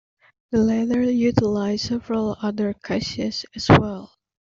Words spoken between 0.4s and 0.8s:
The